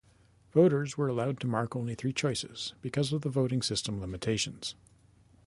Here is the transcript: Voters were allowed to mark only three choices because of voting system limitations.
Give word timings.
Voters 0.51 0.97
were 0.97 1.07
allowed 1.07 1.39
to 1.39 1.45
mark 1.47 1.75
only 1.75 1.93
three 1.93 2.11
choices 2.11 2.73
because 2.81 3.13
of 3.13 3.21
voting 3.21 3.61
system 3.61 4.01
limitations. 4.01 4.73